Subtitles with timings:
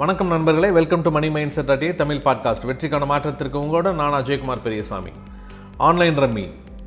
[0.00, 4.62] வணக்கம் நண்பர்களே welcome to money mindset அட்டியே தமிழ் பாட்காஸ்ட் வெற்றிக்கான மாற்றத்திற்கு உங்களோட நான் அஜயகுமார்
[4.62, 5.12] பெரியசாமி.
[5.76, 6.44] ஆன்லைன் ரம்மி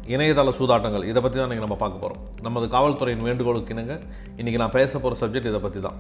[0.07, 3.95] இணையதள சூதாட்டங்கள் இதை பற்றி தான் இன்றைக்கி நம்ம பார்க்க போகிறோம் நமது காவல்துறையின் வேண்டுகோளுக்கு இணங்க
[4.37, 5.97] இன்றைக்கி நான் பேச போகிற சப்ஜெக்ட் இதை பற்றி தான்.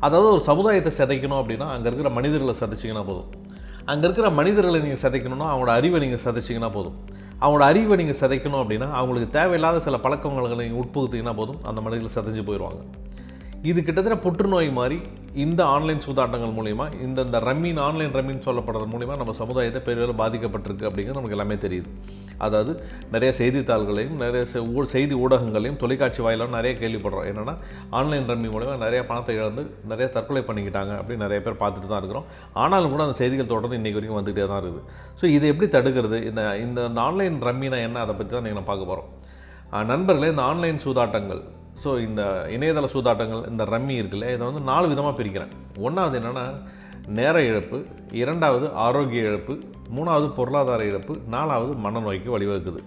[0.00, 3.28] அதாவது ஒரு சமுதாயத்தை சிதைக்கணும் அப்படின்னா அங்கே இருக்கிற மனிதர்களை சதைச்சிங்கன்னா போதும்.
[3.86, 6.96] அங்கே இருக்கிற மனிதர்களை நீங்கள் சிதைக்கணும்னா அவங்களோட அறிவை நீங்கள் சதைச்சிங்கன்னா போதும்.
[7.40, 12.44] அவங்களோட அறிவை நீங்கள் சிதைக்கணும் அப்படின்னா அவங்களுக்கு தேவையில்லாத சில பழக்கங்களை நீங்கள் உட்புகுத்திங்கன்னா போதும் அந்த மனிதர்கள் சிதைஞ்சு
[12.50, 12.82] போயிடுவாங்க
[13.62, 14.98] இது கிட்டத்தட்ட புற்றுநோய் மாதிரி
[15.36, 20.86] இந்த ஆன்லைன் சூதாட்டங்கள் மூலிமா இந்த இந்த ரம்மின் ஆன்லைன் ரம்மின்னு சொல்லப்படுறது மூலிமா நம்ம சமுதாயத்தை பெரியோர் பாதிக்கப்பட்டிருக்கு
[20.88, 21.84] அப்படிங்கிறது நமக்கு எல்லாமே தெரியுது.
[22.38, 22.82] அதாவது
[23.12, 27.28] நிறைய செய்தித்தாள்களையும் நிறைய செ- ஊ- செய்தி ஊடகங்களையும் தொலைக்காட்சி வாயிலாகவும் நிறைய கேள்விப்படுறோம்.
[27.30, 27.56] என்னென்னா
[27.90, 32.24] ஆன்லைன் ரம்மி மூலிமா நிறைய பணத்தை இழந்து நிறைய தற்கொலை பண்ணிக்கிட்டாங்க அப்படின்னு நிறைய பேர் பார்த்துட்டு தான் இருக்கிறோம்.
[32.52, 34.82] ஆனாலும் கூட அந்த செய்திகள் தொடர்ந்து இன்றைக்கு வரைக்கும் வந்துகிட்டே தான் இருக்குது.
[35.20, 36.22] ஸோ இதை எப்படி தடுக்கிறது?
[36.24, 38.00] இந்த இந்த இந்த ஆன்லைன் ரம்மினா என்ன?
[38.00, 39.24] அதை பற்றி தான் நீங்கள் பார்க்க போகிறோம்
[39.86, 41.42] நண்பர்களே இந்த ஆன்லைன் சூதாட்டங்கள்
[41.84, 42.22] ஸோ இந்த
[42.56, 45.52] இணையதள சூதாட்டங்கள் இந்த ரம்மி இருக்குல்ல இதை வந்து நாலு விதமாக பிரிக்கிறேன்.
[45.78, 46.44] ஒன்றாவது என்னென்னா
[47.18, 47.78] நேர இழப்பு
[48.22, 49.54] இரண்டாவது ஆரோக்கிய இழப்பு
[49.96, 52.80] மூணாவது பொருளாதார இழப்பு நாலாவது மனநோய்க்கு வழிவகுக்குது.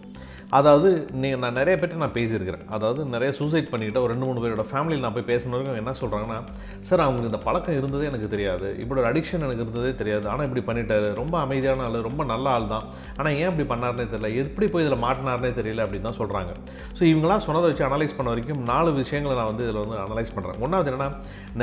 [0.58, 0.90] அதாவது
[1.22, 2.64] நீ நான் நிறைய பேர்ட்டு நான் பேசியிருக்கிறேன்.
[2.76, 6.38] அதாவது நிறைய சூசைட் பண்ணிக்கிட்ட ஒரு ரெண்டு மூணு பேரோட ஃபேமிலியில் நான் போய் பேசினவங்க என்ன சொல்கிறாங்கன்னா
[6.88, 8.68] சார் அவங்களுக்கு இந்த பழக்கம் இருந்ததே எனக்கு தெரியாது.
[8.82, 10.26] இப்படி ஒரு அடிக்ஷன் எனக்கு இருந்ததே தெரியாது.
[10.32, 11.08] ஆனால் இப்படி பண்ணிட்டாரு.
[11.22, 12.86] ரொம்ப அமைதியான ஆள் ரொம்ப நல்ல ஆள் தான்.
[13.20, 14.32] ஆனால் ஏன் இப்படி பண்ணார்னே தெரியல.
[14.44, 16.52] எப்படி போய் இதில் மாட்டினார்னே தெரியல அப்படின்னு தான் சொல்கிறாங்க
[16.98, 20.62] ஸோ இவங்களாம் சொன்னதை வச்சு அனலைஸ் பண்ண வரைக்கும் நாலு விஷயங்களை நான் வந்து இதில் வந்து அனலைஸ் பண்ணுறேன்
[20.66, 21.10] ஒன்றாவது என்னென்னா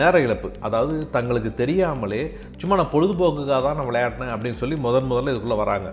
[0.00, 0.50] நேர இழப்பு.
[0.68, 2.24] அதாவது தங்களுக்கு தெரியாமலே
[2.60, 5.90] சும்மா நான் பொழுதுபோக்குக்காக தான் நான் விளையாடினேன் அப்படின்னு சொல்லி முதன் முதல்ல இதுக்குள்ளே வராங்க.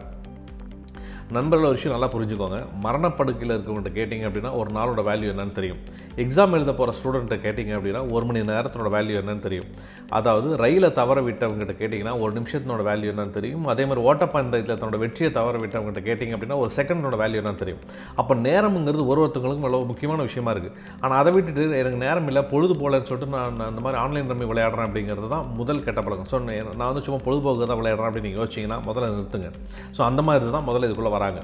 [1.36, 2.58] நண்பர்கள் ஒரு விஷயம் நல்லா புரிஞ்சுக்கோங்க.
[2.86, 5.80] மரணப்படுக்கையில் இருக்கவங்கள்ட்ட கேட்டிங்க அப்படின்னா ஒரு நாளோட வேல்யூ என்னன்னு தெரியும்.
[6.24, 9.70] எக்ஸாம் எழுத போகிற ஸ்டூடெண்ட்டை கேட்டிங்க அப்படின்னா ஒரு மணி நேரத்தோட வேல்யூ என்னன்னு தெரியும்.
[10.18, 13.64] அதாவது ரயிலை தவற விட்டவங்ககிட்ட கேட்டிங்கன்னா ஒரு நிமிஷத்தினோட வேல்யூ என்னன்னு தெரியும்.
[13.74, 17.82] அதே மாதிரி ஓட்டப்பந்தயத்தில் தன்னோட வெற்றியை தவற விட்டவங்ககிட்ட கேட்டிங்க அப்படின்னா ஒரு செகண்டோட வேல்யூ என்னன்னு தெரியும்.
[18.22, 22.76] அப்போ நேரம்ங்கிறது ஒரு ஒருத்தவங்களுக்கும் அவ்வளோ முக்கியமான விஷயமா இருக்குது ஆனால் அதை விட்டுட்டு எனக்கு நேரம் இல்லை பொழுது
[22.84, 26.30] போலன்னு சொல்லிட்டு நான் அந்த மாதிரி ஆன்லைன் ரம்மி விளையாடுறேன் அப்படிங்கிறது தான் முதல் கெட்ட பழக்கம்.
[26.34, 26.40] ஸோ
[26.80, 29.52] நான் வந்து சும்மா பொழுதுபோக்கு தான் விளையாடுறேன் அப்படின்னு நீங்கள் யோசிச்சிங்கன்னா முதல்ல நிறுத்துங்க.
[29.97, 31.40] ஸோ அந்த மாதிரி தான் முதல்ல இதுக்குள்ளே வராங்க.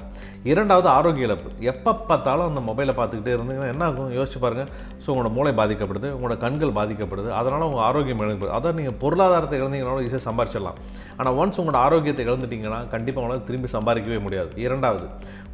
[0.50, 1.48] இரண்டாவது ஆரோக்கிய இழப்பு.
[1.70, 4.12] எப்போ பார்த்தாலும் அந்த மொபைலை பார்த்துக்கிட்டே இருந்தீங்கன்னா என்ன ஆகும்?
[4.18, 4.70] யோசிச்சு பாருங்கள்
[5.04, 7.28] ஸோ உங்களோட மூளை பாதிக்கப்படுது உங்களோட கண்கள் பாதிக்கப்படுது.
[7.40, 10.78] அதனால் உங்கள் ஆரோக்கியம் இழந்துப்படுது அதான் நீங்கள் பொருளாதாரத்தை இழந்தீங்கனாலும் ஈஸியாக சம்பாரிச்சிடலாம்.
[11.18, 14.50] ஆனால் ஒன்ஸ் உங்களோட ஆரோக்கியத்தை இழந்துட்டீங்கன்னா கண்டிப்பாக உங்களால் திரும்பி சம்பாதிக்கவே முடியாது.
[14.66, 15.08] இரண்டாவது.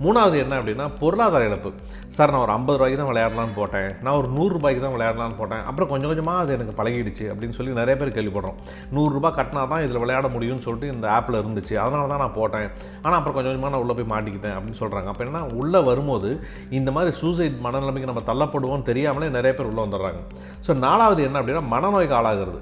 [0.04, 1.70] மூணாவது என்ன அப்படின்னா பொருளாதார இழப்பு.
[2.16, 3.88] சார் நான் ஒரு ஐம்பது ரூபாய்க்கு தான் விளையாடலான்னு போட்டேன்.
[4.04, 5.62] நான் ஒரு நூறுரூபாய்க்கு தான் விளையாடலான்னு போட்டேன்.
[5.68, 8.58] அப்புறம் கொஞ்சம் கொஞ்சமாக அது எனக்கு பழகிடுச்சு அப்படின்னு சொல்லி நிறைய பேர் கேள்விப்படுறோம்.
[8.96, 11.74] நூறுரூபா கட்டினா தான் இதில் விளையாட முடியும்னு சொல்லிட்டு இந்த ஆப்பில் இருந்துச்சு.
[11.84, 12.68] அதனால தான் நான் போட்டேன்.
[13.04, 16.30] ஆனால் அப்புறம் கொஞ்சம் கொஞ்சமாக நான் உள்ளே போய் மாட்டிக்கிட்டேன் அப்படின்னு சொல்கிறாங்க அப்போ என்ன உள்ளே வரும்போது
[16.78, 20.22] இந்த மாதிரி சூசைட் மனநிலைமைக்கு நம்ம தள்ளப்படுவோம்னு தெரியாமலே நிறைய பேர் உள்ளே வந்துடுறாங்க.
[20.66, 22.60] ஸோ நாலாவது என்ன அப்படின்னா மனநோய்க்கு ஆளாகிறது.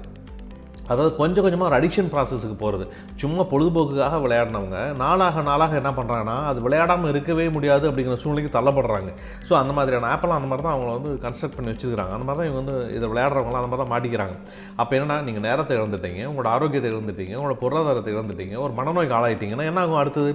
[0.89, 2.85] அதாவது கொஞ்சம் கொஞ்சமாக ஒரு அடிக்ஷன் ப்ராசஸுக்கு போகிறது
[3.21, 9.11] சும்மா பொழுதுபோக்குக்காக விளையாடினவங்க நாளாக நாளாக என்ன பண்ணுறாங்கன்னா அது விளையாடாமல் இருக்கவே முடியாது அப்படிங்கிற சூழ்நிலைக்கு தள்ளப்படுறாங்க.
[9.47, 12.49] ஸோ அந்த மாதிரியான ஆப்பெல்லாம் அந்த மாதிரி தான் அவங்கள வந்து கன்ஸ்ட்ரக்ட் பண்ணி வச்சுருக்காங்க அந்த மாதிரி தான்
[12.49, 14.35] இவங்க வந்து இதை விளையாடுறவங்களாம் அந்த மாதிரி தான் மாட்டிக்கிறாங்க.
[14.81, 19.81] அப்போ என்னென்னா நீங்கள் நேரத்தை இழந்துட்டீங்க உங்களோட ஆரோக்கியத்தை இழந்துட்டீங்க உங்களோட பொருளாதாரத்தை இழந்துட்டீங்க ஒரு மனநோய்க்கு ஆளாயிட்டீங்கன்னா என்ன
[19.85, 20.31] ஆகும் அடுத்தது?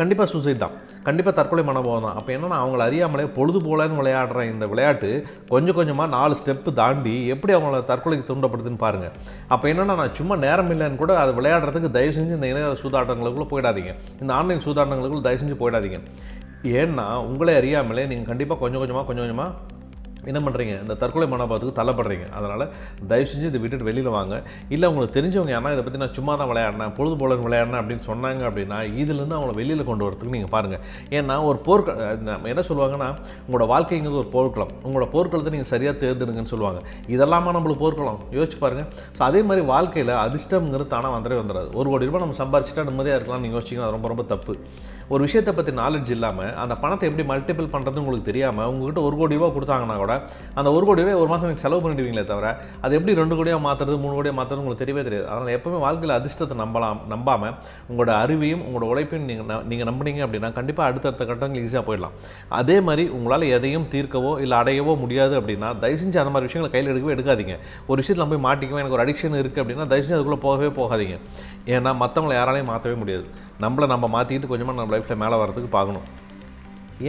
[0.00, 0.76] கண்டிப்பாக சூசைட் தான்.
[1.08, 2.16] கண்டிப்பாக தற்கொலை மனோபாவம் தான்.
[2.18, 5.10] அப்போ என்னன்னா அவங்கள அறியாமலே பொழுது போலன்னு விளையாடுற இந்த விளையாட்டு
[5.52, 9.16] கொஞ்சம் கொஞ்சமாக நாலு ஸ்டெப்பு தாண்டி எப்படி அவங்கள தற்கொலைக்கு தூண்டப்படுதுன்னு பாருங்கள்
[9.54, 13.92] அப்போ என்னென்னா நான் சும்மா நேரம் இல்லைன்னு கூட அதை விளையாடுறதுக்கு தயவு செஞ்சு இந்த இணைய சூதாட்டங்களுக்குள்ளே போயிடாதீங்க.
[14.20, 16.00] இந்த ஆன்லைன் சூதாட்டங்களுக்குள்ள தயவு செஞ்சு போயிடாதீங்க.
[16.80, 19.72] ஏன்னா உங்களே அறியாமலே நீங்கள் கண்டிப்பாக கொஞ்சம் கொஞ்சமாக கொஞ்சம் கொஞ்சமாக
[20.30, 22.26] என்ன பண்ணுறீங்க இந்த தற்கொலை மனோபாவத்துக்கு தள்ளப்படுறீங்க.
[22.38, 22.64] அதனால்
[23.10, 24.34] தயவு செஞ்சு இதை விட்டுட்டு வெளியில் வாங்க.
[24.74, 28.42] இல்லை உங்களுக்கு தெரிஞ்சவங்க யாரா இதை பற்றி நான் சும்மா தான் விளையாடினேன் பொழுது போல விளையாடினேன் அப்படின்னு சொன்னாங்க
[28.50, 30.82] அப்படின்னா இதுலேருந்து அவங்கள வெளியில் கொண்டு வரதுக்கு நீங்கள் பாருங்கள்
[31.18, 33.10] ஏன்னா ஒரு போர்க்க என்ன சொல்லுவாங்கன்னா
[33.46, 34.72] உங்களோட வாழ்க்கைங்கிறது ஒரு போர்க்களம்.
[34.86, 36.80] உங்களோட போர்க்களத்தை நீங்கள் சரியாக தேர்ந்தெடுங்கன்னு சொல்லுவாங்க.
[37.14, 38.20] இதெல்லாமா நம்மளுக்கு போர்க்களம்?
[38.38, 41.70] யோசிச்சு பாருங்கள் ஸோ அதே மாதிரி வாழ்க்கையில் அதிர்ஷ்டம்ங்கிறது தானாக வந்துடவே வந்துடாது.
[41.80, 44.54] ஒரு கோடி ரூபாய் நம்ம சம்பாரிச்சிட்டா நிம்மதியாக இருக்கலாம் நீங்கள் யோசிச்சிங்கன்னா அது ரொம்ப ரொம்ப தப்பு.
[45.12, 49.38] ஒரு விஷயத்தை பற்றி நாலேஜ் இல்லாமல் அந்த பணத்தை எப்படி மல்டிபிள் பண்ணுறது உங்களுக்கு தெரியாமல் உங்ககிட்ட ஒரு கோடி
[49.38, 50.14] ரூபா கொடுத்தாங்கன்னா கூட
[50.58, 52.48] அந்த ஒரு கோடி ரூபாய் ஒரு மாதம் நீங்கள் செலவு பண்ணிடுவீங்களே தவிர
[52.84, 55.26] அது எப்படி ரெண்டு கோடியாக மாற்றுறது மூணு கோடியாக மாற்றுறது உங்களுக்கு தெரியவே தெரியாது.
[55.32, 57.54] அதனால் எப்பவுமே வாழ்க்கையில் அதிர்ஷ்டத்தை நம்பலாம் நம்பாமல்
[57.90, 62.16] உங்களோட அறிவையும் உங்களோட உழைப்பையும் நீங்கள் நீங்கள் நம்பினீங்க அப்படின்னா கண்டிப்பாக அடுத்தடுத்த கட்டங்கள் ஈஸியாக போயிடலாம்.
[62.60, 66.92] அதே மாதிரி உங்களால் எதையும் தீர்க்கவோ இல்லை அடையவோ முடியாது அப்படின்னா தயவு செஞ்சு அந்த மாதிரி விஷயங்களை கையில்
[66.94, 67.56] எடுக்கவே எடுக்காதீங்க.
[67.90, 71.18] ஒரு விஷயத்தில் போய் மாட்டிக்கவே எனக்கு ஒரு அடிக்ஷன் இருக்குது அப்படின்னா தயவு செஞ்சு அதுக்குள்ளே போகவே போகாதீங்க.
[71.74, 73.26] ஏன்னா மற்றவங்களை யாராலையும் மாற்றவே முடியாது.
[73.60, 76.06] நம்மளை நம்ம மாற்றிக்கிட்டு கொஞ்சமாக நம்ம லைஃப்பில் மேலே வரதுக்கு பார்க்கணும்.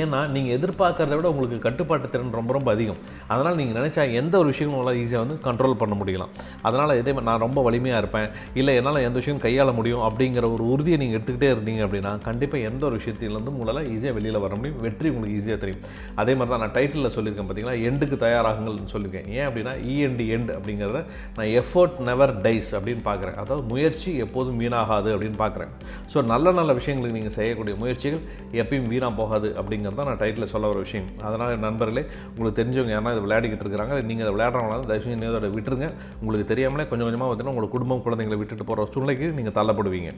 [0.01, 2.99] ஏன்னா நீங்கள் எதிர்பார்க்கறத விட உங்களுக்கு கட்டுப்பாட்டு திறன் ரொம்ப ரொம்ப அதிகம்.
[3.31, 6.31] அதனால் நீங்கள் நினச்சா எந்த ஒரு விஷயங்களும் உங்களால் ஈஸியாக வந்து கண்ட்ரோல் பண்ண முடியலாம்.
[6.67, 8.27] அதனால் இதே மாதிரி நான் ரொம்ப வலிமையாக இருப்பேன்.
[8.61, 12.83] இல்லை என்னால் எந்த விஷயம் கையாள முடியும் அப்படிங்கிற ஒரு உறுதியை நீங்கள் எடுத்துக்கிட்டே இருந்தீங்க அப்படின்னா கண்டிப்பாக எந்த
[12.89, 14.79] ஒரு விஷயத்திலேருந்து உங்களால் ஈஸியாக வெளியில் வர முடியும்.
[14.85, 15.83] வெற்றி உங்களுக்கு ஈஸியாக தெரியும்.
[16.23, 19.29] அதே மாதிரி தான் நான் டைட்டிலில் சொல்லியிருக்கேன் பார்த்தீங்களா எண்டுக்கு தயாராகுங்கள்னு சொல்லியிருக்கேன்.
[19.37, 21.01] ஏன் அப்படின்னா இஎன்டி எண்ட் அப்படிங்கிறத
[21.37, 25.71] நான் எஃபோர்ட் நெவர் டைஸ் அப்படின்னு பார்க்குறேன் அதாவது முயற்சி எப்போதும் வீணாகாது அப்படின்னு பார்க்குறேன்
[26.13, 28.23] ஸோ நல்ல நல்ல விஷயங்களுக்கு நீங்கள் செய்யக்கூடிய முயற்சிகள்
[28.61, 31.07] எப்பயும் வீணாக போகாது அப்படி அப்படிங்கிறது தான் நான் டைட்டில் சொல்ல ஒரு விஷயம்.
[31.27, 32.03] அதனால் நண்பர்களே
[32.35, 33.95] உங்களுக்கு தெரிஞ்சவங்க யாரா இதை விளையாடிக்கிட்டு இருக்கிறாங்க.
[34.09, 35.89] நீங்கள் அதை விளையாடுறவங்களா தயவு செஞ்சு அதை விட்டுருங்க.
[36.19, 40.11] உங்களுக்கு தெரியாமலே கொஞ்சம் கொஞ்சமாக பார்த்தீங்கன்னா உங்கள் குடும்பம் குழந்தைங்களை விட்டுட்டு போகிற சூழ்நிலைக்கு நீங்கள் தள்ளப்படுவீங்க.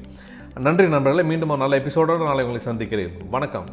[0.68, 1.27] நன்றி நண்பர்களே.
[1.33, 3.13] மீண்டும் ஒரு நல்ல எபிசோடோடு நாளை உங்களை சந்திக்கிறேன்.
[3.38, 3.69] வணக்கம்.